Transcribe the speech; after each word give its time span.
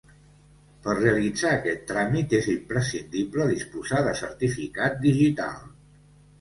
Per 0.87 0.95
realitzar 0.99 1.51
aquest 1.57 1.83
tràmit 1.91 2.33
és 2.39 2.49
imprescindible 2.55 3.47
disposar 3.53 4.03
de 4.11 4.17
certificat 4.25 5.01
digital. 5.09 5.65